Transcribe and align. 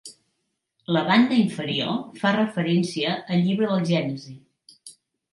La 0.95 1.01
banda 1.09 1.35
inferior 1.41 1.99
fa 2.21 2.31
referència 2.37 3.11
al 3.35 3.43
llibre 3.49 3.69
del 3.73 3.85
Gènesi. 3.91 4.33